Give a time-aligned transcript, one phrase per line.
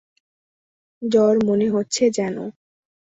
[1.01, 2.35] জ্বর মনে হচ্ছে যেন।